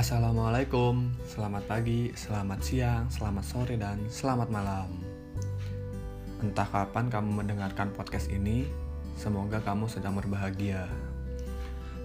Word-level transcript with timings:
Assalamualaikum, 0.00 1.12
selamat 1.28 1.68
pagi, 1.68 2.08
selamat 2.16 2.60
siang, 2.64 3.12
selamat 3.12 3.44
sore, 3.44 3.76
dan 3.76 4.00
selamat 4.08 4.48
malam. 4.48 4.88
Entah 6.40 6.64
kapan 6.64 7.12
kamu 7.12 7.44
mendengarkan 7.44 7.92
podcast 7.92 8.32
ini, 8.32 8.64
semoga 9.20 9.60
kamu 9.60 9.92
sedang 9.92 10.16
berbahagia. 10.16 10.88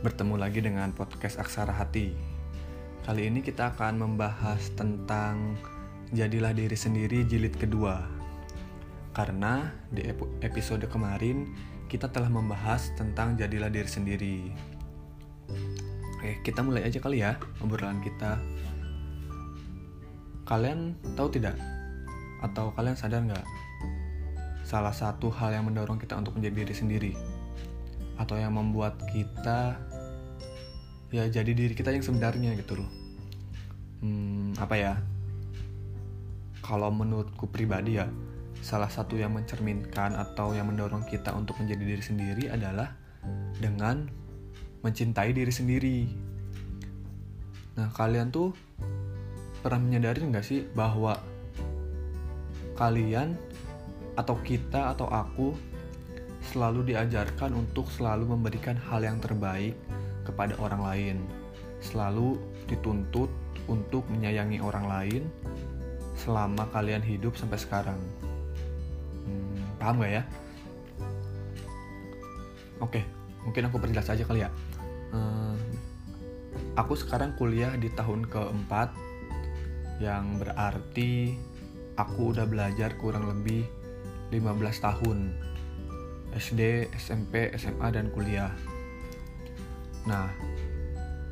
Bertemu 0.04 0.36
lagi 0.36 0.60
dengan 0.60 0.92
podcast 0.92 1.40
Aksara 1.40 1.72
Hati. 1.72 2.12
Kali 3.08 3.32
ini 3.32 3.40
kita 3.40 3.72
akan 3.72 3.96
membahas 3.96 4.76
tentang 4.76 5.56
Jadilah 6.12 6.52
Diri 6.52 6.76
Sendiri 6.76 7.24
jilid 7.24 7.56
kedua. 7.56 8.04
Karena 9.16 9.72
di 9.88 10.04
episode 10.44 10.84
kemarin 10.92 11.48
kita 11.88 12.12
telah 12.12 12.28
membahas 12.28 12.92
tentang 13.00 13.40
Jadilah 13.40 13.72
Diri 13.72 13.88
Sendiri 13.88 14.75
Oke, 16.16 16.40
kita 16.48 16.64
mulai 16.64 16.88
aja 16.88 16.98
kali 17.04 17.20
ya 17.20 17.36
obrolan 17.60 18.00
kita. 18.00 18.40
Kalian 20.48 20.96
tahu 21.18 21.28
tidak? 21.28 21.60
Atau 22.40 22.72
kalian 22.72 22.96
sadar 22.96 23.20
nggak? 23.26 23.46
Salah 24.64 24.96
satu 24.96 25.28
hal 25.30 25.54
yang 25.58 25.68
mendorong 25.68 26.00
kita 26.00 26.16
untuk 26.16 26.40
menjadi 26.40 26.64
diri 26.64 26.76
sendiri. 26.76 27.12
Atau 28.16 28.40
yang 28.40 28.56
membuat 28.56 28.96
kita 29.12 29.76
ya 31.14 31.28
jadi 31.30 31.52
diri 31.52 31.74
kita 31.76 31.92
yang 31.92 32.06
sebenarnya 32.06 32.56
gitu 32.56 32.80
loh. 32.80 32.90
Hmm, 34.00 34.56
apa 34.56 34.76
ya? 34.80 34.94
Kalau 36.64 36.90
menurutku 36.90 37.52
pribadi 37.52 38.02
ya, 38.02 38.10
salah 38.66 38.90
satu 38.90 39.20
yang 39.20 39.36
mencerminkan 39.36 40.18
atau 40.18 40.58
yang 40.58 40.66
mendorong 40.72 41.06
kita 41.06 41.30
untuk 41.38 41.62
menjadi 41.62 41.84
diri 41.86 42.04
sendiri 42.04 42.44
adalah 42.50 42.98
dengan 43.62 44.10
mencintai 44.86 45.34
diri 45.34 45.50
sendiri. 45.50 46.00
Nah, 47.82 47.90
kalian 47.90 48.30
tuh 48.30 48.54
pernah 49.66 49.82
menyadari 49.82 50.22
nggak 50.22 50.46
sih 50.46 50.62
bahwa 50.78 51.18
kalian 52.78 53.34
atau 54.14 54.38
kita 54.46 54.94
atau 54.94 55.10
aku 55.10 55.58
selalu 56.54 56.94
diajarkan 56.94 57.58
untuk 57.58 57.90
selalu 57.90 58.38
memberikan 58.38 58.78
hal 58.78 59.02
yang 59.02 59.18
terbaik 59.18 59.74
kepada 60.22 60.54
orang 60.62 60.82
lain. 60.86 61.18
Selalu 61.82 62.38
dituntut 62.70 63.34
untuk 63.66 64.06
menyayangi 64.14 64.62
orang 64.62 64.86
lain 64.86 65.24
selama 66.14 66.70
kalian 66.70 67.02
hidup 67.02 67.34
sampai 67.34 67.58
sekarang. 67.58 67.98
Hmm, 69.26 69.58
paham 69.82 70.06
gak 70.06 70.22
ya? 70.22 70.24
Oke, 72.78 73.02
mungkin 73.42 73.66
aku 73.66 73.82
perjelas 73.82 74.14
aja 74.14 74.22
kali 74.22 74.46
ya 74.46 74.54
aku 76.76 76.94
sekarang 77.00 77.34
kuliah 77.40 77.72
di 77.80 77.88
tahun 77.92 78.28
keempat 78.28 78.92
yang 80.04 80.38
berarti 80.40 81.36
aku 81.96 82.36
udah 82.36 82.44
belajar 82.44 83.00
kurang 83.00 83.32
lebih 83.32 83.64
15 84.32 84.84
tahun. 84.84 85.20
SD, 86.36 86.92
SMP, 87.00 87.56
SMA, 87.56 87.88
dan 87.96 88.12
kuliah. 88.12 88.52
Nah 90.04 90.28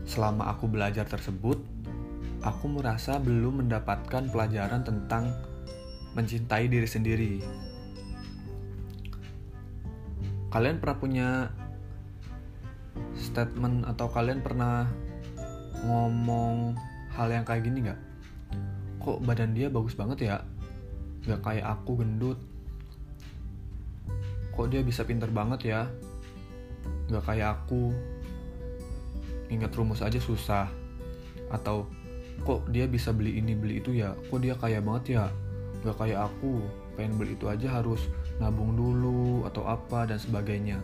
selama 0.08 0.52
aku 0.52 0.68
belajar 0.68 1.08
tersebut 1.08 1.60
aku 2.44 2.66
merasa 2.68 3.20
belum 3.20 3.64
mendapatkan 3.64 4.28
pelajaran 4.32 4.84
tentang 4.84 5.32
mencintai 6.14 6.68
diri 6.68 6.88
sendiri. 6.88 7.34
Kalian 10.54 10.78
pernah 10.78 10.98
punya 11.00 11.30
statement 13.34 13.90
atau 13.90 14.06
kalian 14.14 14.46
pernah 14.46 14.86
ngomong 15.82 16.78
hal 17.18 17.34
yang 17.34 17.42
kayak 17.42 17.66
gini 17.66 17.90
nggak? 17.90 18.02
Kok 19.02 19.26
badan 19.26 19.58
dia 19.58 19.74
bagus 19.74 19.98
banget 19.98 20.30
ya? 20.30 20.38
Gak 21.26 21.42
kayak 21.42 21.66
aku 21.66 21.98
gendut. 21.98 22.38
Kok 24.54 24.70
dia 24.70 24.86
bisa 24.86 25.02
pinter 25.02 25.34
banget 25.34 25.74
ya? 25.74 25.82
Gak 27.10 27.26
kayak 27.26 27.58
aku. 27.58 27.90
Ingat 29.50 29.74
rumus 29.74 30.06
aja 30.06 30.22
susah. 30.22 30.70
Atau 31.50 31.90
kok 32.46 32.70
dia 32.70 32.86
bisa 32.86 33.10
beli 33.10 33.42
ini 33.42 33.58
beli 33.58 33.82
itu 33.82 33.98
ya? 33.98 34.14
Kok 34.30 34.40
dia 34.46 34.54
kaya 34.54 34.78
banget 34.78 35.18
ya? 35.18 35.26
Gak 35.82 35.98
kayak 35.98 36.30
aku. 36.30 36.62
Pengen 36.94 37.18
beli 37.18 37.34
itu 37.34 37.50
aja 37.50 37.82
harus 37.82 38.06
nabung 38.38 38.78
dulu 38.78 39.50
atau 39.50 39.66
apa 39.66 40.06
dan 40.06 40.22
sebagainya 40.22 40.78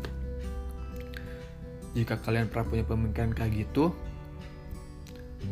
jika 1.97 2.21
kalian 2.21 2.49
pernah 2.49 2.67
punya 2.69 2.85
pemikiran 2.85 3.31
kayak 3.33 3.65
gitu 3.65 3.93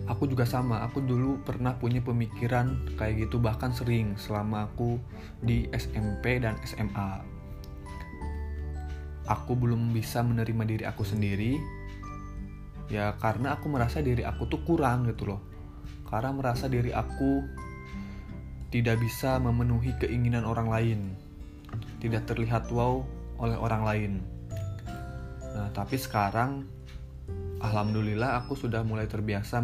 aku 0.08 0.28
juga 0.28 0.48
sama. 0.48 0.84
Aku 0.88 1.04
dulu 1.04 1.40
pernah 1.44 1.76
punya 1.76 2.00
pemikiran 2.04 2.96
kayak 2.96 3.28
gitu 3.28 3.40
bahkan 3.40 3.72
sering 3.76 4.16
selama 4.20 4.72
aku 4.72 5.00
di 5.44 5.68
SMP 5.76 6.40
dan 6.40 6.60
SMA 6.64 7.38
aku 9.28 9.60
belum 9.60 9.92
bisa 9.92 10.24
menerima 10.24 10.64
diri 10.64 10.84
aku 10.88 11.04
sendiri 11.04 11.60
ya 12.88 13.12
karena 13.20 13.60
aku 13.60 13.68
merasa 13.68 14.00
diri 14.00 14.24
aku 14.24 14.48
tuh 14.48 14.64
kurang 14.64 15.08
gitu 15.12 15.36
loh. 15.36 15.42
Karena 16.08 16.32
merasa 16.32 16.72
diri 16.72 16.96
aku 16.96 17.44
tidak 18.72 19.00
bisa 19.04 19.40
memenuhi 19.40 19.96
keinginan 20.00 20.48
orang 20.48 20.68
lain 20.72 21.00
tidak 22.00 22.28
terlihat 22.28 22.68
wow 22.72 23.04
oleh 23.40 23.58
orang 23.60 23.84
lain 23.84 24.12
Nah, 25.58 25.74
tapi 25.74 25.98
sekarang 25.98 26.70
alhamdulillah 27.58 28.38
aku 28.38 28.54
sudah 28.54 28.86
mulai 28.86 29.10
terbiasa 29.10 29.58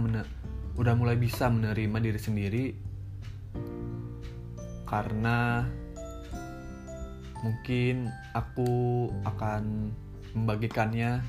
udah 0.73 0.97
mulai 0.97 1.13
bisa 1.13 1.53
menerima 1.53 1.97
diri 2.01 2.17
sendiri 2.17 2.65
karena 4.89 5.69
mungkin 7.45 8.09
aku 8.33 9.05
akan 9.21 9.93
membagikannya 10.33 11.21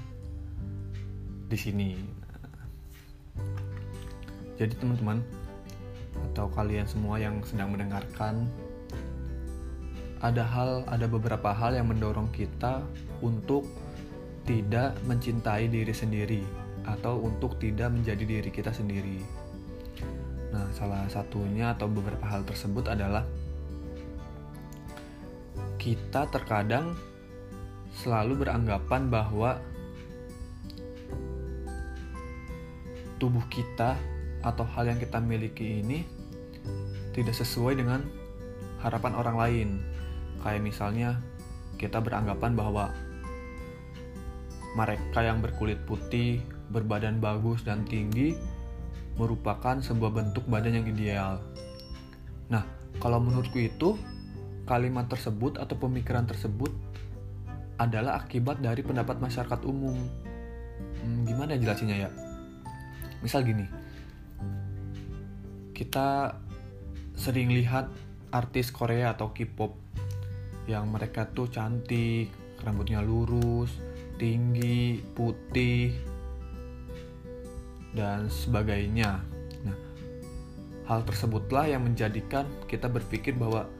di 1.52 1.58
sini. 1.60 1.92
Jadi 4.56 4.72
teman-teman 4.80 5.20
atau 6.32 6.48
kalian 6.48 6.88
semua 6.88 7.20
yang 7.20 7.44
sedang 7.44 7.68
mendengarkan 7.68 8.48
ada 10.24 10.40
hal 10.40 10.88
ada 10.88 11.04
beberapa 11.04 11.52
hal 11.52 11.76
yang 11.76 11.92
mendorong 11.92 12.32
kita 12.32 12.80
untuk 13.20 13.68
tidak 14.44 14.96
mencintai 15.08 15.72
diri 15.72 15.92
sendiri 15.96 16.42
atau 16.84 17.20
untuk 17.24 17.56
tidak 17.56 17.88
menjadi 17.92 18.24
diri 18.24 18.50
kita 18.52 18.70
sendiri. 18.70 19.24
Nah, 20.52 20.68
salah 20.76 21.08
satunya 21.08 21.72
atau 21.72 21.88
beberapa 21.88 22.22
hal 22.28 22.44
tersebut 22.44 22.86
adalah 22.92 23.24
kita 25.80 26.28
terkadang 26.28 26.94
selalu 27.96 28.44
beranggapan 28.44 29.08
bahwa 29.08 29.60
tubuh 33.16 33.42
kita 33.48 33.96
atau 34.44 34.64
hal 34.76 34.92
yang 34.92 35.00
kita 35.00 35.16
miliki 35.24 35.80
ini 35.80 36.04
tidak 37.16 37.32
sesuai 37.32 37.80
dengan 37.80 38.04
harapan 38.84 39.12
orang 39.16 39.36
lain. 39.40 39.68
Kayak 40.44 40.60
misalnya 40.60 41.10
kita 41.80 42.04
beranggapan 42.04 42.52
bahwa 42.52 42.92
mereka 44.74 45.22
yang 45.22 45.38
berkulit 45.38 45.78
putih, 45.86 46.42
berbadan 46.70 47.22
bagus 47.22 47.62
dan 47.62 47.86
tinggi 47.86 48.34
merupakan 49.14 49.78
sebuah 49.78 50.10
bentuk 50.10 50.42
badan 50.50 50.82
yang 50.82 50.86
ideal. 50.90 51.38
Nah, 52.50 52.66
kalau 52.98 53.22
menurutku 53.22 53.62
itu 53.62 53.94
kalimat 54.66 55.06
tersebut 55.06 55.62
atau 55.62 55.78
pemikiran 55.78 56.26
tersebut 56.26 56.74
adalah 57.78 58.18
akibat 58.22 58.58
dari 58.58 58.82
pendapat 58.82 59.22
masyarakat 59.22 59.60
umum. 59.66 59.94
Hmm, 61.02 61.22
gimana 61.26 61.54
jelasinnya 61.54 62.08
ya? 62.08 62.10
Misal 63.22 63.46
gini, 63.46 63.66
kita 65.74 66.38
sering 67.14 67.54
lihat 67.54 67.90
artis 68.34 68.74
Korea 68.74 69.14
atau 69.14 69.30
K-pop 69.30 69.78
yang 70.66 70.90
mereka 70.90 71.30
tuh 71.30 71.46
cantik, 71.46 72.34
rambutnya 72.64 73.04
lurus, 73.04 73.70
tinggi, 74.16 75.02
putih, 75.14 75.94
dan 77.94 78.26
sebagainya. 78.26 79.22
Nah, 79.62 79.76
hal 80.90 81.00
tersebutlah 81.06 81.70
yang 81.70 81.86
menjadikan 81.86 82.44
kita 82.66 82.90
berpikir 82.90 83.38
bahwa 83.38 83.70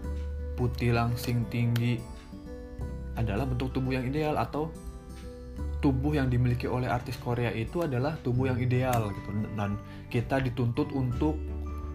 putih 0.54 0.94
langsing 0.94 1.42
tinggi 1.50 1.98
adalah 3.18 3.46
bentuk 3.46 3.74
tubuh 3.74 3.94
yang 3.94 4.06
ideal 4.06 4.38
atau 4.38 4.70
tubuh 5.82 6.16
yang 6.16 6.32
dimiliki 6.32 6.64
oleh 6.64 6.88
artis 6.88 7.20
Korea 7.20 7.52
itu 7.52 7.84
adalah 7.84 8.16
tubuh 8.24 8.48
yang 8.48 8.58
ideal 8.58 9.12
gitu 9.12 9.30
dan 9.54 9.76
kita 10.08 10.40
dituntut 10.40 10.90
untuk 10.96 11.36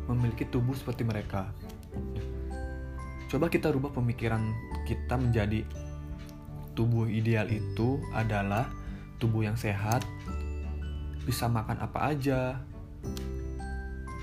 memiliki 0.06 0.46
tubuh 0.48 0.78
seperti 0.78 1.02
mereka. 1.02 1.50
Coba 3.30 3.50
kita 3.50 3.74
rubah 3.74 3.94
pemikiran 3.94 4.42
kita 4.86 5.18
menjadi 5.18 5.66
tubuh 6.74 7.10
ideal 7.10 7.50
itu 7.50 8.01
adalah 8.16 8.69
tubuh 9.19 9.44
yang 9.45 9.60
sehat, 9.60 10.06
bisa 11.27 11.45
makan 11.51 11.77
apa 11.83 12.00
aja, 12.16 12.57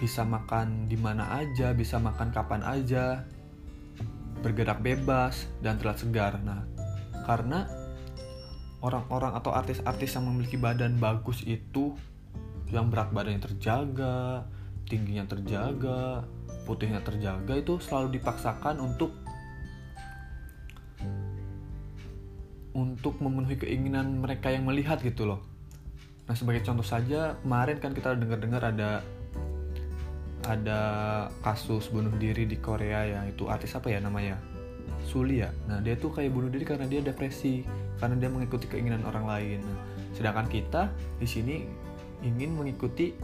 bisa 0.00 0.25
makan 0.25 0.88
di 0.88 0.96
mana 0.96 1.40
aja, 1.40 1.72
bisa 1.72 1.96
makan 1.96 2.32
kapan 2.32 2.62
aja, 2.64 3.25
bergerak 4.40 4.81
bebas 4.84 5.48
dan 5.64 5.81
terlihat 5.81 5.98
segar. 6.00 6.32
Nah, 6.44 6.64
karena 7.25 7.69
orang-orang 8.84 9.34
atau 9.34 9.52
artis-artis 9.52 10.16
yang 10.16 10.28
memiliki 10.28 10.60
badan 10.60 11.00
bagus 11.00 11.43
itu 11.48 11.96
yang 12.70 12.90
berat 12.90 13.14
badannya 13.14 13.43
terjaga, 13.43 14.46
tingginya 14.87 15.26
terjaga, 15.26 16.26
putihnya 16.66 17.02
terjaga 17.02 17.54
itu 17.54 17.78
selalu 17.78 18.19
dipaksakan 18.19 18.82
untuk 18.82 19.14
untuk 22.76 23.17
memenuhi 23.25 23.56
keinginan 23.56 24.20
mereka 24.20 24.52
yang 24.52 24.69
melihat 24.69 25.00
gitu 25.00 25.25
loh. 25.25 25.40
Nah 26.28 26.37
sebagai 26.37 26.61
contoh 26.61 26.84
saja 26.84 27.40
kemarin 27.40 27.81
kan 27.81 27.96
kita 27.96 28.12
dengar-dengar 28.12 28.61
ada 28.69 29.00
ada 30.44 30.81
kasus 31.40 31.88
bunuh 31.88 32.12
diri 32.20 32.44
di 32.44 32.61
Korea 32.61 33.02
ya 33.08 33.20
itu 33.26 33.49
artis 33.49 33.75
apa 33.75 33.88
ya 33.88 33.99
namanya 34.05 34.37
Suli 35.08 35.40
ya. 35.40 35.49
Nah 35.64 35.81
dia 35.81 35.96
tuh 35.96 36.12
kayak 36.12 36.31
bunuh 36.37 36.52
diri 36.52 36.69
karena 36.69 36.84
dia 36.84 37.00
depresi 37.00 37.64
karena 37.96 38.20
dia 38.20 38.28
mengikuti 38.28 38.69
keinginan 38.69 39.00
orang 39.08 39.25
lain. 39.25 39.58
Nah, 39.64 39.79
sedangkan 40.12 40.46
kita 40.52 40.93
di 41.17 41.26
sini 41.26 41.64
ingin 42.20 42.52
mengikuti 42.52 43.17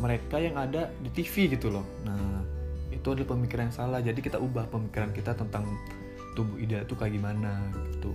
mereka 0.00 0.40
yang 0.40 0.56
ada 0.56 0.88
di 1.04 1.12
TV 1.12 1.52
gitu 1.52 1.68
loh. 1.68 1.84
Nah 2.08 2.40
itu 2.88 3.06
adalah 3.12 3.36
pemikiran 3.36 3.68
yang 3.68 3.76
salah. 3.76 4.00
Jadi 4.00 4.24
kita 4.24 4.40
ubah 4.40 4.70
pemikiran 4.72 5.12
kita 5.12 5.36
tentang 5.36 5.68
tubuh 6.32 6.56
ideal 6.60 6.84
itu 6.84 6.94
kayak 6.96 7.12
gimana 7.16 7.58
gitu. 7.92 8.12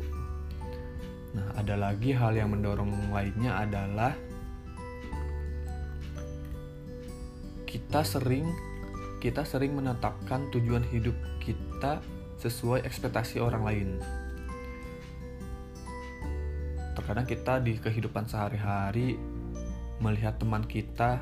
Nah, 1.31 1.47
ada 1.55 1.79
lagi 1.79 2.11
hal 2.11 2.35
yang 2.35 2.51
mendorong 2.51 3.11
lainnya 3.11 3.63
adalah 3.63 4.11
kita 7.63 8.03
sering 8.03 8.51
kita 9.23 9.47
sering 9.47 9.77
menetapkan 9.77 10.51
tujuan 10.51 10.83
hidup 10.91 11.15
kita 11.39 12.03
sesuai 12.41 12.83
ekspektasi 12.83 13.39
orang 13.39 13.63
lain. 13.63 13.89
Terkadang 16.97 17.29
kita 17.29 17.63
di 17.63 17.79
kehidupan 17.79 18.27
sehari-hari 18.27 19.15
melihat 20.01 20.35
teman 20.41 20.65
kita 20.65 21.21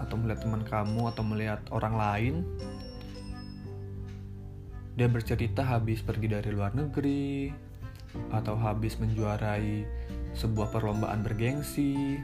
atau 0.00 0.14
melihat 0.16 0.46
teman 0.46 0.62
kamu 0.62 1.02
atau 1.12 1.22
melihat 1.26 1.60
orang 1.74 1.94
lain 1.98 2.34
dia 4.96 5.12
bercerita 5.12 5.60
habis 5.60 6.00
pergi 6.00 6.32
dari 6.32 6.48
luar 6.48 6.72
negeri, 6.72 7.52
atau 8.32 8.56
habis 8.56 8.96
menjuarai 8.96 9.84
sebuah 10.36 10.68
perlombaan 10.72 11.24
bergengsi 11.24 12.20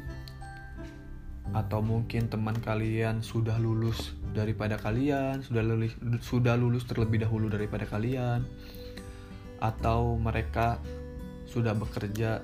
atau 1.53 1.85
mungkin 1.85 2.33
teman 2.33 2.57
kalian 2.65 3.21
sudah 3.21 3.61
lulus 3.61 4.17
daripada 4.33 4.81
kalian, 4.81 5.45
sudah 5.45 5.61
lulus 5.61 5.93
sudah 6.25 6.57
lulus 6.57 6.89
terlebih 6.89 7.21
dahulu 7.21 7.53
daripada 7.53 7.85
kalian 7.85 8.45
atau 9.61 10.17
mereka 10.17 10.81
sudah 11.45 11.77
bekerja 11.77 12.41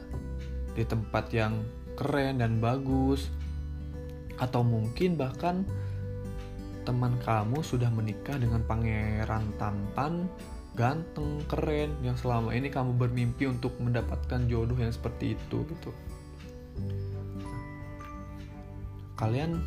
di 0.76 0.84
tempat 0.84 1.32
yang 1.32 1.64
keren 1.96 2.38
dan 2.38 2.60
bagus 2.60 3.32
atau 4.38 4.62
mungkin 4.62 5.18
bahkan 5.18 5.66
teman 6.86 7.18
kamu 7.26 7.58
sudah 7.64 7.90
menikah 7.90 8.38
dengan 8.38 8.62
pangeran 8.64 9.50
tampan 9.58 10.30
ganteng, 10.78 11.42
keren 11.50 11.98
yang 12.06 12.14
selama 12.14 12.54
ini 12.54 12.70
kamu 12.70 12.94
bermimpi 12.94 13.50
untuk 13.50 13.74
mendapatkan 13.82 14.46
jodoh 14.46 14.78
yang 14.78 14.94
seperti 14.94 15.34
itu 15.34 15.66
gitu. 15.66 15.90
Kalian 19.18 19.58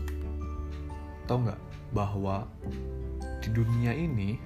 tahu 1.27 1.43
nggak 1.43 1.59
bahwa 1.91 2.47
di 3.43 3.51
dunia 3.51 3.91
ini 3.91 4.39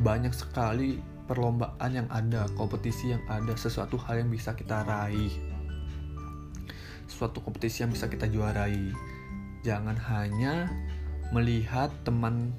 banyak 0.00 0.32
sekali 0.32 0.96
perlombaan 1.28 1.92
yang 1.92 2.08
ada, 2.08 2.48
kompetisi 2.56 3.12
yang 3.12 3.20
ada, 3.28 3.52
sesuatu 3.52 4.00
hal 4.00 4.24
yang 4.24 4.32
bisa 4.32 4.56
kita 4.56 4.80
raih. 4.88 5.36
Suatu 7.04 7.44
kompetisi 7.44 7.84
yang 7.84 7.92
bisa 7.92 8.08
kita 8.08 8.24
juarai. 8.24 8.88
Jangan 9.60 10.00
hanya 10.08 10.72
melihat 11.36 11.92
teman 12.08 12.56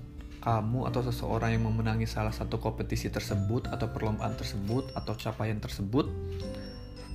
kamu 0.50 0.90
atau 0.90 1.06
seseorang 1.06 1.54
yang 1.54 1.70
memenangi 1.70 2.10
salah 2.10 2.34
satu 2.34 2.58
kompetisi 2.58 3.14
tersebut 3.14 3.70
atau 3.70 3.86
perlombaan 3.94 4.34
tersebut 4.34 4.90
atau 4.98 5.14
capaian 5.14 5.62
tersebut 5.62 6.10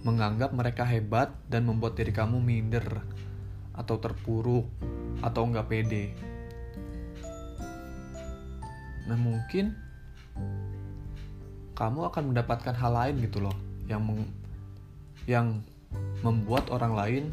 menganggap 0.06 0.54
mereka 0.54 0.86
hebat 0.86 1.34
dan 1.50 1.66
membuat 1.66 1.98
diri 1.98 2.14
kamu 2.14 2.38
minder 2.38 3.02
atau 3.74 3.98
terpuruk 3.98 4.70
atau 5.18 5.50
nggak 5.50 5.66
pede. 5.66 6.14
Nah 9.10 9.18
mungkin 9.18 9.74
kamu 11.74 12.14
akan 12.14 12.30
mendapatkan 12.30 12.74
hal 12.78 12.92
lain 12.94 13.18
gitu 13.18 13.42
loh 13.42 13.56
yang 13.90 14.06
meng, 14.06 14.30
yang 15.26 15.58
membuat 16.22 16.70
orang 16.70 16.94
lain 16.94 17.24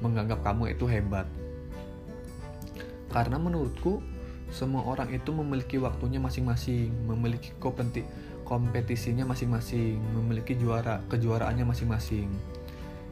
menganggap 0.00 0.40
kamu 0.40 0.72
itu 0.72 0.88
hebat. 0.88 1.28
Karena 3.12 3.36
menurutku 3.36 4.15
semua 4.50 4.86
orang 4.86 5.10
itu 5.10 5.34
memiliki 5.34 5.76
waktunya 5.76 6.22
masing-masing, 6.22 6.90
memiliki 7.06 7.50
kompeti 7.58 8.06
kompetisinya 8.46 9.26
masing-masing, 9.26 9.98
memiliki 10.14 10.54
juara 10.54 11.02
kejuaraannya 11.10 11.66
masing-masing. 11.66 12.30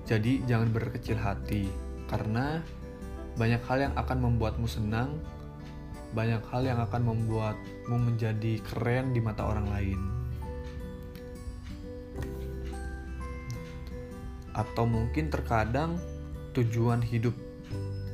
Jadi 0.07 0.47
jangan 0.47 0.71
berkecil 0.71 1.19
hati 1.19 1.67
karena 2.07 2.63
banyak 3.35 3.59
hal 3.67 3.91
yang 3.91 3.95
akan 3.99 4.19
membuatmu 4.31 4.71
senang, 4.71 5.19
banyak 6.15 6.39
hal 6.55 6.63
yang 6.63 6.79
akan 6.79 7.03
membuatmu 7.03 7.97
menjadi 7.99 8.63
keren 8.63 9.11
di 9.11 9.19
mata 9.19 9.43
orang 9.43 9.67
lain. 9.75 10.01
Atau 14.55 14.87
mungkin 14.87 15.35
terkadang 15.35 15.99
tujuan 16.55 17.03
hidup 17.03 17.35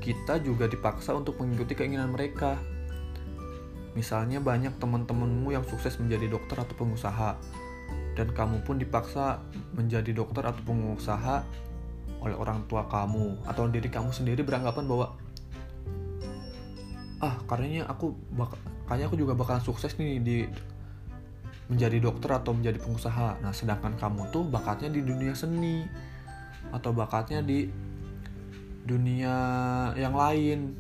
kita 0.01 0.41
juga 0.41 0.65
dipaksa 0.65 1.13
untuk 1.13 1.37
mengikuti 1.37 1.77
keinginan 1.77 2.17
mereka 2.17 2.57
Misalnya 3.99 4.39
banyak 4.39 4.79
teman-temanmu 4.79 5.51
yang 5.51 5.67
sukses 5.67 5.99
menjadi 5.99 6.31
dokter 6.31 6.63
atau 6.63 6.75
pengusaha 6.79 7.37
dan 8.15 8.29
kamu 8.31 8.63
pun 8.63 8.79
dipaksa 8.79 9.43
menjadi 9.75 10.15
dokter 10.15 10.47
atau 10.47 10.63
pengusaha 10.63 11.43
oleh 12.21 12.37
orang 12.37 12.69
tua 12.69 12.85
kamu 12.87 13.49
atau 13.49 13.65
diri 13.67 13.89
kamu 13.89 14.13
sendiri 14.13 14.45
beranggapan 14.45 14.85
bahwa 14.85 15.07
ah 17.21 17.37
karenanya 17.49 17.89
aku 17.89 18.13
bak 18.37 18.57
kayaknya 18.89 19.07
aku 19.09 19.17
juga 19.17 19.33
bakalan 19.37 19.65
sukses 19.65 19.97
nih 19.97 20.21
di 20.21 20.39
menjadi 21.71 22.03
dokter 22.03 22.35
atau 22.35 22.51
menjadi 22.51 22.83
pengusaha. 22.83 23.39
Nah, 23.39 23.55
sedangkan 23.55 23.95
kamu 23.95 24.35
tuh 24.35 24.43
bakatnya 24.43 24.91
di 24.91 25.07
dunia 25.07 25.39
seni 25.39 25.87
atau 26.75 26.91
bakatnya 26.91 27.47
di 27.47 27.71
dunia 28.83 29.35
yang 29.95 30.19
lain 30.19 30.75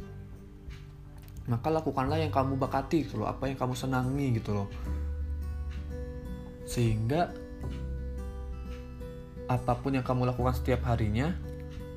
maka 1.50 1.66
lakukanlah 1.66 2.22
yang 2.22 2.30
kamu 2.30 2.54
bakati 2.54 3.02
gitu 3.02 3.18
loh 3.18 3.26
apa 3.26 3.50
yang 3.50 3.58
kamu 3.58 3.74
senangi 3.74 4.38
gitu 4.38 4.54
loh 4.54 4.70
sehingga 6.62 7.34
apa 9.50 9.74
pun 9.82 9.98
yang 9.98 10.06
kamu 10.06 10.30
lakukan 10.30 10.54
setiap 10.54 10.86
harinya 10.86 11.34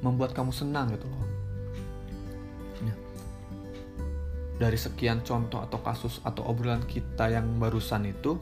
membuat 0.02 0.34
kamu 0.34 0.50
senang 0.50 0.90
gitu 0.98 1.06
loh 1.06 1.26
ya. 2.82 2.96
dari 4.58 4.74
sekian 4.74 5.22
contoh 5.22 5.62
atau 5.62 5.78
kasus 5.86 6.18
atau 6.26 6.50
obrolan 6.50 6.82
kita 6.90 7.30
yang 7.30 7.46
barusan 7.62 8.10
itu 8.10 8.42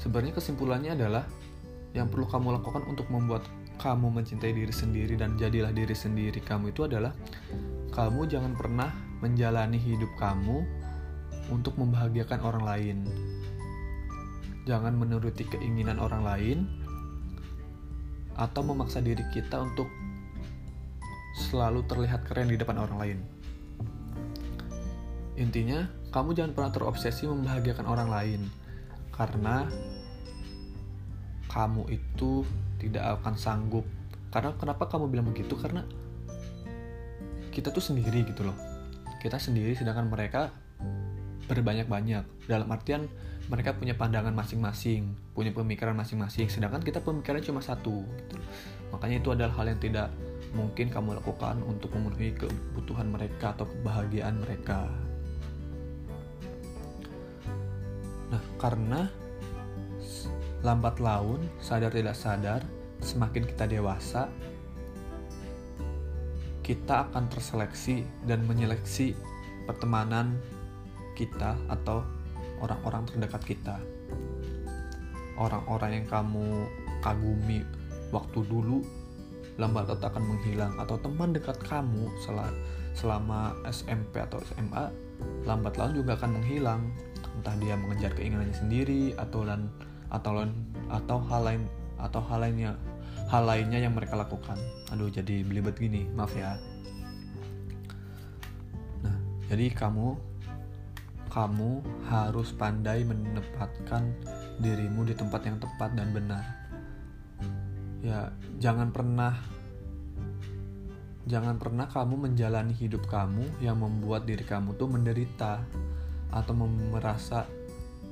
sebenarnya 0.00 0.32
kesimpulannya 0.40 0.96
adalah 0.96 1.28
yang 1.92 2.08
perlu 2.08 2.24
kamu 2.24 2.56
lakukan 2.56 2.88
untuk 2.88 3.04
membuat 3.12 3.44
kamu 3.76 4.08
mencintai 4.08 4.56
diri 4.56 4.72
sendiri 4.72 5.20
dan 5.20 5.36
jadilah 5.36 5.76
diri 5.76 5.92
sendiri 5.92 6.40
kamu 6.40 6.72
itu 6.72 6.88
adalah 6.88 7.12
kamu 7.92 8.24
jangan 8.24 8.56
pernah 8.56 9.09
menjalani 9.20 9.76
hidup 9.76 10.08
kamu 10.16 10.64
untuk 11.52 11.76
membahagiakan 11.76 12.40
orang 12.40 12.64
lain. 12.64 12.98
Jangan 14.64 14.96
menuruti 14.96 15.44
keinginan 15.44 16.00
orang 16.00 16.22
lain 16.24 16.58
atau 18.36 18.64
memaksa 18.64 19.04
diri 19.04 19.24
kita 19.32 19.60
untuk 19.60 19.88
selalu 21.36 21.84
terlihat 21.84 22.24
keren 22.24 22.48
di 22.48 22.56
depan 22.56 22.80
orang 22.80 22.96
lain. 22.96 23.18
Intinya, 25.36 25.88
kamu 26.12 26.36
jangan 26.36 26.52
pernah 26.52 26.72
terobsesi 26.72 27.24
membahagiakan 27.28 27.86
orang 27.88 28.08
lain 28.08 28.40
karena 29.12 29.68
kamu 31.48 31.88
itu 31.92 32.44
tidak 32.80 33.20
akan 33.20 33.34
sanggup. 33.36 33.84
Karena 34.30 34.54
kenapa 34.54 34.86
kamu 34.86 35.10
bilang 35.10 35.26
begitu? 35.28 35.58
Karena 35.58 35.82
kita 37.50 37.74
tuh 37.74 37.82
sendiri 37.82 38.22
gitu 38.22 38.46
loh 38.46 38.69
kita 39.20 39.36
sendiri 39.36 39.76
sedangkan 39.76 40.08
mereka 40.08 40.50
berbanyak-banyak 41.46 42.48
dalam 42.48 42.68
artian 42.72 43.06
mereka 43.50 43.74
punya 43.76 43.92
pandangan 43.94 44.32
masing-masing 44.32 45.12
punya 45.36 45.52
pemikiran 45.52 45.92
masing-masing 45.94 46.48
sedangkan 46.48 46.80
kita 46.80 47.02
pemikirannya 47.04 47.44
cuma 47.44 47.60
satu 47.60 48.02
gitu. 48.06 48.36
makanya 48.94 49.16
itu 49.20 49.28
adalah 49.34 49.52
hal 49.58 49.66
yang 49.68 49.80
tidak 49.82 50.08
mungkin 50.54 50.90
kamu 50.90 51.22
lakukan 51.22 51.62
untuk 51.62 51.94
memenuhi 51.94 52.34
kebutuhan 52.34 53.06
mereka 53.10 53.54
atau 53.54 53.66
kebahagiaan 53.70 54.42
mereka. 54.42 54.90
Nah, 58.30 58.42
karena 58.58 59.06
lambat 60.62 60.98
laun, 60.98 61.42
sadar 61.62 61.90
tidak 61.90 62.18
sadar, 62.18 62.60
semakin 63.02 63.46
kita 63.46 63.66
dewasa, 63.66 64.30
kita 66.60 67.08
akan 67.08 67.26
terseleksi 67.32 68.04
dan 68.28 68.44
menyeleksi 68.44 69.16
pertemanan 69.64 70.36
kita 71.16 71.56
atau 71.68 72.04
orang-orang 72.60 73.08
terdekat 73.08 73.42
kita. 73.44 73.76
Orang-orang 75.40 76.04
yang 76.04 76.06
kamu 76.08 76.68
kagumi 77.00 77.64
waktu 78.12 78.40
dulu 78.44 78.84
lambat 79.56 79.88
laun 79.92 80.04
akan 80.08 80.24
menghilang 80.24 80.72
atau 80.80 80.96
teman 81.00 81.36
dekat 81.36 81.56
kamu 81.64 82.08
selama 82.96 83.56
SMP 83.68 84.20
atau 84.20 84.40
SMA 84.52 84.88
lambat 85.44 85.76
laun 85.76 85.96
juga 85.96 86.16
akan 86.16 86.40
menghilang 86.40 86.80
entah 87.40 87.56
dia 87.60 87.76
mengejar 87.76 88.12
keinginannya 88.16 88.56
sendiri 88.56 89.02
atau 89.16 89.44
dan 89.44 89.68
atau 90.10 90.44
atau 90.90 91.18
hal 91.28 91.40
lain 91.46 91.62
atau 92.04 92.20
hal 92.28 92.44
lainnya 92.44 92.76
hal 93.30 93.46
lainnya 93.46 93.78
yang 93.78 93.94
mereka 93.94 94.18
lakukan. 94.18 94.58
Aduh 94.90 95.06
jadi 95.06 95.46
belibet 95.46 95.78
gini 95.78 96.10
maaf 96.12 96.34
ya. 96.34 96.58
Nah 99.06 99.16
jadi 99.46 99.70
kamu 99.70 100.30
kamu 101.30 101.70
harus 102.10 102.50
pandai 102.50 103.06
menempatkan 103.06 104.10
dirimu 104.58 105.06
di 105.06 105.14
tempat 105.14 105.46
yang 105.46 105.62
tepat 105.62 105.94
dan 105.94 106.10
benar. 106.10 106.44
Ya 108.02 108.34
jangan 108.58 108.90
pernah 108.90 109.38
jangan 111.30 111.62
pernah 111.62 111.86
kamu 111.86 112.26
menjalani 112.26 112.74
hidup 112.74 113.06
kamu 113.06 113.62
yang 113.62 113.78
membuat 113.78 114.26
diri 114.26 114.42
kamu 114.42 114.74
tuh 114.74 114.90
menderita 114.90 115.62
atau 116.34 116.54
merasa 116.90 117.46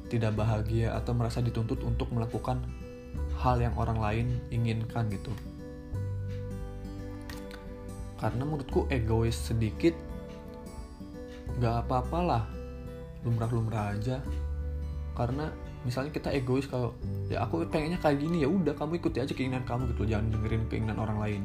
tidak 0.09 0.39
bahagia 0.39 0.95
atau 0.95 1.13
merasa 1.13 1.43
dituntut 1.43 1.83
untuk 1.85 2.15
melakukan 2.15 2.63
hal 3.39 3.63
yang 3.63 3.75
orang 3.79 3.99
lain 4.03 4.27
inginkan 4.51 5.07
gitu. 5.09 5.31
Karena 8.19 8.43
menurutku 8.43 8.91
egois 8.91 9.39
sedikit 9.39 9.95
gak 11.63 11.87
apa-apalah 11.87 12.51
lumrah-lumrah 13.23 13.95
aja. 13.95 14.19
Karena 15.15 15.51
misalnya 15.87 16.11
kita 16.11 16.35
egois 16.35 16.67
kalau 16.67 16.95
ya 17.31 17.47
aku 17.47 17.63
pengennya 17.71 18.03
kayak 18.03 18.19
gini 18.19 18.43
ya 18.43 18.51
udah 18.51 18.75
kamu 18.75 18.99
ikuti 18.99 19.23
aja 19.23 19.31
keinginan 19.31 19.63
kamu 19.63 19.95
gitu 19.95 20.11
jangan 20.11 20.35
dengerin 20.35 20.67
keinginan 20.67 20.99
orang 20.99 21.19
lain. 21.23 21.43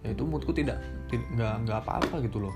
Ya 0.00 0.16
itu 0.16 0.24
menurutku 0.24 0.56
tidak 0.56 0.80
nggak 1.12 1.54
nggak 1.68 1.78
apa-apa 1.84 2.16
gitu 2.24 2.48
loh. 2.48 2.54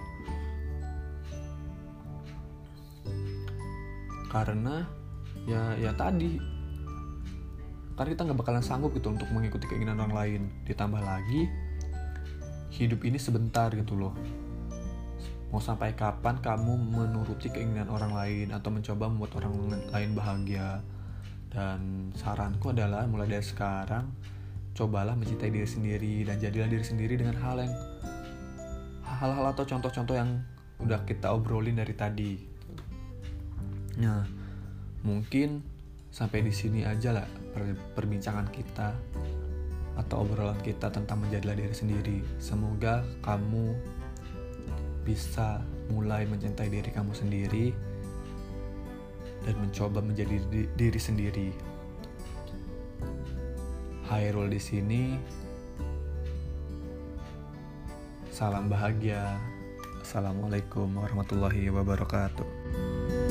Karena 4.32 4.88
ya 5.44 5.76
ya 5.76 5.92
tadi 5.92 6.61
karena 7.94 8.08
kita 8.16 8.22
nggak 8.24 8.38
bakalan 8.38 8.64
sanggup 8.64 8.96
gitu 8.96 9.12
untuk 9.12 9.28
mengikuti 9.30 9.68
keinginan 9.68 10.00
orang 10.00 10.14
lain. 10.16 10.42
Ditambah 10.64 11.02
lagi 11.02 11.48
hidup 12.72 13.04
ini 13.04 13.20
sebentar 13.20 13.68
gitu 13.72 13.94
loh. 13.94 14.16
Mau 15.52 15.60
sampai 15.60 15.92
kapan 15.92 16.40
kamu 16.40 16.80
menuruti 16.80 17.52
keinginan 17.52 17.92
orang 17.92 18.16
lain 18.16 18.56
atau 18.56 18.72
mencoba 18.72 19.04
membuat 19.12 19.32
orang 19.44 19.52
lain 19.92 20.10
bahagia? 20.16 20.80
Dan 21.52 22.08
saranku 22.16 22.72
adalah 22.72 23.04
mulai 23.04 23.28
dari 23.28 23.44
sekarang 23.44 24.08
cobalah 24.72 25.12
mencintai 25.12 25.52
diri 25.52 25.68
sendiri 25.68 26.24
dan 26.24 26.40
jadilah 26.40 26.64
diri 26.64 26.80
sendiri 26.80 27.20
dengan 27.20 27.36
hal 27.36 27.60
yang 27.60 27.72
hal-hal 29.04 29.52
atau 29.52 29.68
contoh-contoh 29.68 30.16
yang 30.16 30.40
udah 30.80 31.04
kita 31.04 31.28
obrolin 31.28 31.76
dari 31.76 31.92
tadi. 31.92 32.32
Nah, 34.00 34.24
mungkin 35.04 35.60
sampai 36.12 36.44
di 36.44 36.52
sini 36.52 36.84
aja 36.84 37.16
lah 37.16 37.26
perbincangan 37.96 38.52
kita 38.52 38.92
atau 39.96 40.28
obrolan 40.28 40.60
kita 40.60 40.92
tentang 40.92 41.24
menjadilah 41.24 41.56
diri 41.56 41.72
sendiri. 41.72 42.18
Semoga 42.36 43.00
kamu 43.24 43.72
bisa 45.02 45.64
mulai 45.88 46.28
mencintai 46.28 46.68
diri 46.68 46.90
kamu 46.92 47.12
sendiri 47.16 47.66
dan 49.42 49.56
mencoba 49.58 50.04
menjadi 50.04 50.36
diri 50.76 51.00
sendiri. 51.00 51.48
Hairul 54.12 54.52
di 54.52 54.60
sini. 54.60 55.02
Salam 58.28 58.68
bahagia. 58.68 59.40
Assalamualaikum 60.04 60.92
warahmatullahi 60.92 61.72
wabarakatuh. 61.72 63.21